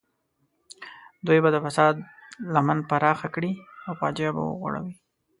دوی 1.25 1.39
به 1.43 1.49
د 1.51 1.57
فساد 1.65 1.95
لمن 2.53 2.77
پراخه 2.89 3.27
کړي 3.35 3.51
او 3.85 3.91
فاجعه 3.99 4.31
به 4.35 4.41
وغوړوي. 4.45 4.95